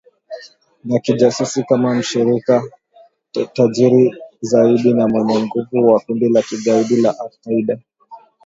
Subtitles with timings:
[0.87, 2.61] na kijasusi kama mshirika
[3.53, 7.79] tajiri zaidi na mwenye nguvu wa kundi la kigaidi la al Qaida